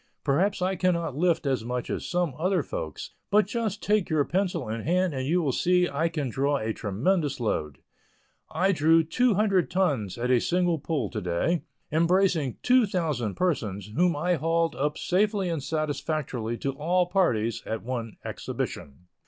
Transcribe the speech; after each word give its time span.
Perhaps 0.23 0.63
I 0.63 0.75
cannot 0.75 1.15
lift 1.15 1.45
as 1.45 1.63
much 1.63 1.87
as 1.91 2.07
some 2.07 2.33
other 2.39 2.63
folks, 2.63 3.11
but 3.29 3.45
just 3.45 3.83
take 3.83 4.09
your 4.09 4.25
pencil 4.25 4.67
in 4.67 4.81
hand 4.81 5.13
and 5.13 5.27
you 5.27 5.43
will 5.43 5.51
see 5.51 5.87
I 5.87 6.09
can 6.09 6.27
draw 6.27 6.57
a 6.57 6.73
tremendous 6.73 7.39
load. 7.39 7.77
I 8.49 8.71
drew 8.71 9.03
two 9.03 9.35
hundred 9.35 9.69
tons 9.69 10.17
at 10.17 10.31
a 10.31 10.41
single 10.41 10.79
pull 10.79 11.11
to 11.11 11.21
day, 11.21 11.65
embracing 11.91 12.57
two 12.63 12.87
thousand 12.87 13.35
persons, 13.35 13.91
whom 13.95 14.15
I 14.15 14.37
hauled 14.37 14.75
up 14.75 14.97
safely 14.97 15.49
and 15.49 15.61
satisfactorily 15.61 16.57
to 16.57 16.71
all 16.71 17.05
parties, 17.05 17.61
at 17.67 17.83
one 17.83 18.17
exhibition. 18.25 19.05